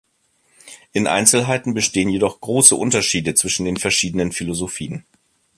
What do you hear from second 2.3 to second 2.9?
große